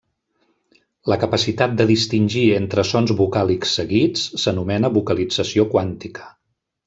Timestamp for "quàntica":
5.75-6.27